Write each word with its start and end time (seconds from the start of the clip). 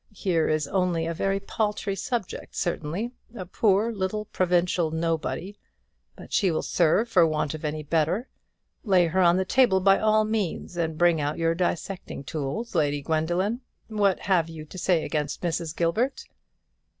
Here 0.15 0.47
is 0.49 0.67
only 0.67 1.05
a 1.05 1.13
very 1.13 1.39
paltry 1.39 1.95
subject, 1.95 2.55
certainly 2.55 3.11
a 3.35 3.45
poor 3.45 3.91
little 3.91 4.25
provincial 4.25 4.89
nobody; 4.89 5.59
but 6.15 6.33
she 6.33 6.49
will 6.49 6.63
serve 6.63 7.07
for 7.07 7.23
want 7.27 7.53
of 7.53 7.63
a 7.63 7.83
better; 7.83 8.27
lay 8.83 9.05
her 9.05 9.21
on 9.21 9.37
the 9.37 9.45
table, 9.45 9.79
by 9.79 9.99
all 9.99 10.23
means, 10.25 10.75
and 10.75 10.97
bring 10.97 11.21
out 11.21 11.37
your 11.37 11.53
dissecting 11.53 12.23
tools, 12.23 12.73
Lady 12.73 13.03
Gwendoline. 13.03 13.59
What 13.89 14.21
have 14.21 14.49
you 14.49 14.65
to 14.65 14.77
say 14.79 15.05
against 15.05 15.43
Mrs. 15.43 15.75
Gilbert?" 15.75 16.23